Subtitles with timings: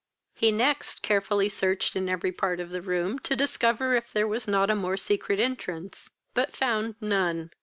[0.33, 4.47] He next carefully searched in every part of the room, to discover if there was
[4.47, 7.51] not a more secret entrance, but found none.